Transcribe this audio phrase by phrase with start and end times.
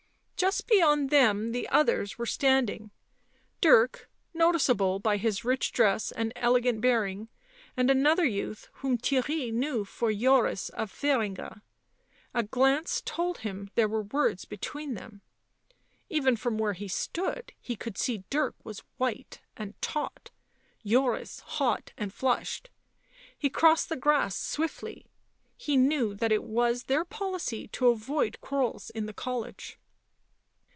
[0.41, 2.89] Just beyond them the others were standing;
[3.61, 7.29] Dirk noticeable by his rich dress and elegant bearing
[7.77, 11.61] and another youth whom Theirry knew for \ Joris of Thuringia.
[12.33, 15.21] A glance told him there were] words between them;
[16.09, 17.75] even from where he stood he!
[17.75, 20.31] could see Dirk was white and taut,
[20.83, 22.71] Joris hot and flushed.
[23.37, 25.05] He crossed the grass swiftly;
[25.55, 29.77] he knew that it was their policy to avoid quarrels in the college.